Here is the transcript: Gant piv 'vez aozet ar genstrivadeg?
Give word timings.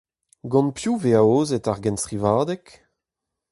Gant 0.51 0.73
piv 0.77 0.95
'vez 1.01 1.15
aozet 1.21 1.69
ar 1.71 1.79
genstrivadeg? 1.83 2.63